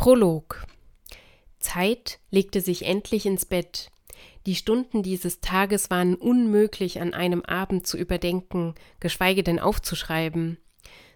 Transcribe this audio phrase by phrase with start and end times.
[0.00, 0.64] Prolog
[1.58, 3.90] Zeit legte sich endlich ins Bett.
[4.46, 10.56] Die Stunden dieses Tages waren unmöglich an einem Abend zu überdenken, geschweige denn aufzuschreiben.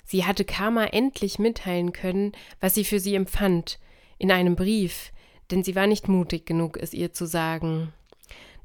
[0.05, 3.79] Sie hatte Karma endlich mitteilen können, was sie für sie empfand,
[4.19, 5.12] in einem Brief,
[5.51, 7.95] denn sie war nicht mutig genug, es ihr zu sagen.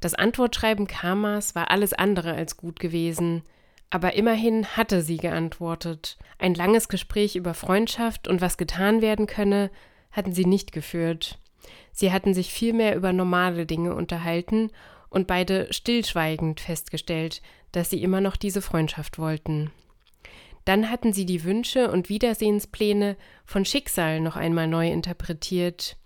[0.00, 3.42] Das Antwortschreiben Karmas war alles andere als gut gewesen,
[3.88, 6.18] aber immerhin hatte sie geantwortet.
[6.36, 9.70] Ein langes Gespräch über Freundschaft und was getan werden könne,
[10.10, 11.38] hatten sie nicht geführt.
[11.92, 14.70] Sie hatten sich vielmehr über normale Dinge unterhalten
[15.08, 17.42] und beide stillschweigend festgestellt,
[17.72, 19.70] dass sie immer noch diese Freundschaft wollten.
[20.64, 25.96] Dann hatten sie die Wünsche und Wiedersehenspläne von Schicksal noch einmal neu interpretiert.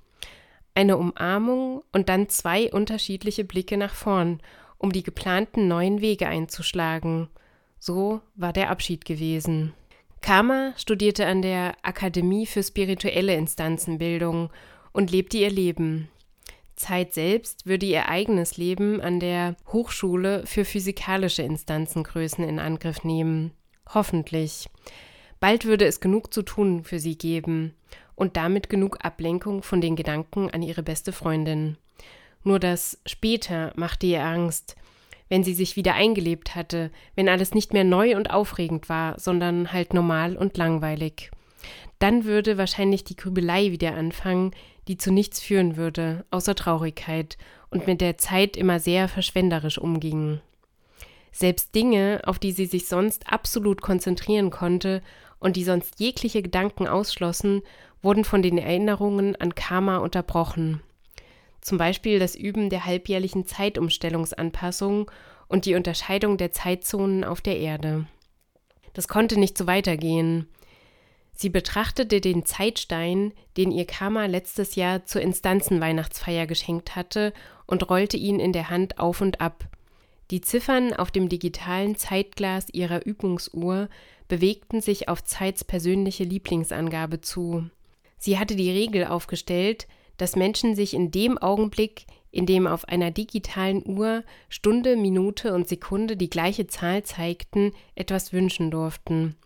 [0.74, 4.40] Eine Umarmung und dann zwei unterschiedliche Blicke nach vorn,
[4.78, 7.28] um die geplanten neuen Wege einzuschlagen.
[7.78, 9.74] So war der Abschied gewesen.
[10.24, 14.48] Karma studierte an der Akademie für spirituelle Instanzenbildung
[14.94, 16.08] und lebte ihr Leben.
[16.76, 23.52] Zeit selbst würde ihr eigenes Leben an der Hochschule für physikalische Instanzengrößen in Angriff nehmen.
[23.92, 24.70] Hoffentlich.
[25.40, 27.74] Bald würde es genug zu tun für sie geben
[28.14, 31.76] und damit genug Ablenkung von den Gedanken an ihre beste Freundin.
[32.44, 34.74] Nur das später machte ihr Angst,
[35.28, 39.72] wenn sie sich wieder eingelebt hatte, wenn alles nicht mehr neu und aufregend war, sondern
[39.72, 41.30] halt normal und langweilig.
[41.98, 44.50] Dann würde wahrscheinlich die Grübelei wieder anfangen,
[44.88, 47.38] die zu nichts führen würde, außer Traurigkeit,
[47.70, 50.40] und mit der Zeit immer sehr verschwenderisch umging.
[51.32, 55.02] Selbst Dinge, auf die sie sich sonst absolut konzentrieren konnte
[55.40, 57.62] und die sonst jegliche Gedanken ausschlossen,
[58.02, 60.80] wurden von den Erinnerungen an Karma unterbrochen.
[61.64, 65.10] Zum Beispiel das Üben der halbjährlichen Zeitumstellungsanpassung
[65.48, 68.06] und die Unterscheidung der Zeitzonen auf der Erde.
[68.92, 70.46] Das konnte nicht so weitergehen.
[71.32, 77.32] Sie betrachtete den Zeitstein, den ihr Karma letztes Jahr zur Instanzenweihnachtsfeier geschenkt hatte,
[77.66, 79.64] und rollte ihn in der Hand auf und ab.
[80.30, 83.88] Die Ziffern auf dem digitalen Zeitglas ihrer Übungsuhr
[84.28, 87.70] bewegten sich auf Zeits persönliche Lieblingsangabe zu.
[88.18, 93.10] Sie hatte die Regel aufgestellt, dass Menschen sich in dem Augenblick, in dem auf einer
[93.10, 99.36] digitalen Uhr Stunde, Minute und Sekunde die gleiche Zahl zeigten, etwas wünschen durften.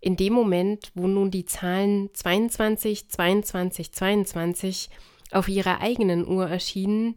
[0.00, 4.90] In dem Moment, wo nun die Zahlen 22, 22, 22
[5.32, 7.14] auf ihrer eigenen Uhr erschienen,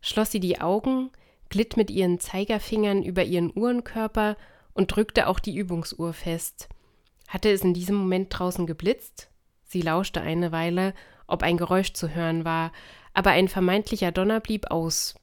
[0.00, 1.10] schloss sie die Augen,
[1.48, 4.36] glitt mit ihren Zeigerfingern über ihren Uhrenkörper
[4.72, 6.68] und drückte auch die Übungsuhr fest.
[7.28, 9.28] Hatte es in diesem Moment draußen geblitzt?
[9.64, 10.94] Sie lauschte eine Weile,
[11.26, 12.72] ob ein Geräusch zu hören war,
[13.12, 15.14] aber ein vermeintlicher Donner blieb aus.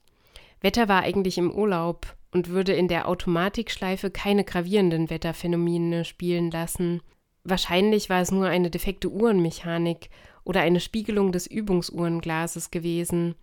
[0.62, 7.01] Wetter war eigentlich im Urlaub, und würde in der Automatikschleife keine gravierenden Wetterphänomene spielen lassen.
[7.44, 10.09] Wahrscheinlich war es nur eine defekte Uhrenmechanik
[10.44, 13.35] oder eine Spiegelung des Übungsuhrenglases gewesen.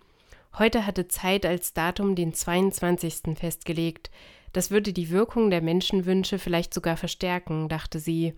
[0.58, 3.36] Heute hatte Zeit als Datum den 22.
[3.38, 4.10] festgelegt.
[4.52, 8.34] Das würde die Wirkung der Menschenwünsche vielleicht sogar verstärken, dachte sie.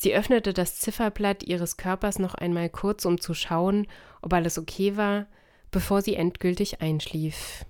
[0.00, 3.88] Sie öffnete das Zifferblatt ihres Körpers noch einmal kurz, um zu schauen,
[4.22, 5.26] ob alles okay war,
[5.72, 7.64] bevor sie endgültig einschlief.